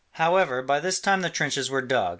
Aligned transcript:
However 0.13 0.63
by 0.63 0.79
this 0.79 0.99
time 0.99 1.21
the 1.21 1.29
trenches 1.29 1.69
were 1.69 1.83
dug. 1.83 2.09